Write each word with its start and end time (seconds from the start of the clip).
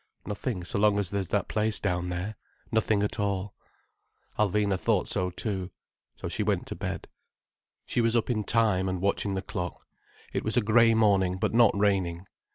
"Nothing 0.25 0.63
so 0.63 0.79
long 0.79 0.97
as 0.97 1.11
there's 1.11 1.27
that 1.27 1.47
place 1.47 1.79
down 1.79 2.09
there. 2.09 2.35
Nothing 2.71 3.03
at 3.03 3.19
all." 3.19 3.53
Alvina 4.39 4.79
thought 4.79 5.07
so 5.07 5.29
too. 5.29 5.69
So 6.15 6.27
she 6.27 6.41
went 6.41 6.65
to 6.69 6.75
bed. 6.75 7.07
She 7.85 8.01
was 8.01 8.15
up 8.15 8.27
in 8.31 8.43
time, 8.43 8.89
and 8.89 8.99
watching 8.99 9.35
the 9.35 9.43
clock. 9.43 9.85
It 10.33 10.43
was 10.43 10.57
a 10.57 10.61
grey 10.61 10.95
morning, 10.95 11.37
but 11.37 11.53
not 11.53 11.77
raining. 11.77 12.25